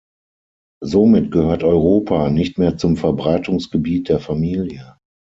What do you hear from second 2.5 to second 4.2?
mehr zum Verbreitungsgebiet der